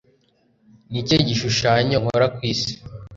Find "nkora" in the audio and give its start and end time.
2.01-2.27